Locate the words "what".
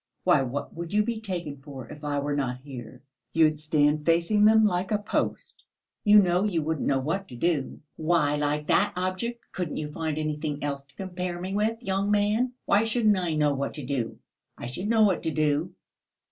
0.41-0.73, 6.97-7.27, 13.53-13.75, 15.03-15.21